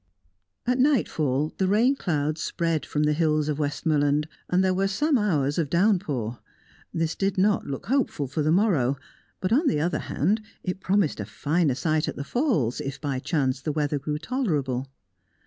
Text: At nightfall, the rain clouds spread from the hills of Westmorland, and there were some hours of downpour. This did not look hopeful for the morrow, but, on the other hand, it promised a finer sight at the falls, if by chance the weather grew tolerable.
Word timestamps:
At 0.65 0.79
nightfall, 0.79 1.53
the 1.59 1.67
rain 1.67 1.95
clouds 1.95 2.41
spread 2.41 2.87
from 2.87 3.03
the 3.03 3.13
hills 3.13 3.47
of 3.47 3.59
Westmorland, 3.59 4.27
and 4.49 4.63
there 4.63 4.73
were 4.73 4.87
some 4.87 5.15
hours 5.15 5.59
of 5.59 5.69
downpour. 5.69 6.39
This 6.91 7.13
did 7.15 7.37
not 7.37 7.67
look 7.67 7.85
hopeful 7.85 8.25
for 8.25 8.41
the 8.41 8.51
morrow, 8.51 8.97
but, 9.41 9.53
on 9.53 9.67
the 9.67 9.79
other 9.79 9.99
hand, 9.99 10.41
it 10.63 10.79
promised 10.81 11.19
a 11.19 11.25
finer 11.25 11.75
sight 11.75 12.07
at 12.07 12.15
the 12.15 12.23
falls, 12.23 12.81
if 12.81 12.99
by 12.99 13.19
chance 13.19 13.61
the 13.61 13.71
weather 13.71 13.99
grew 13.99 14.17
tolerable. 14.17 14.87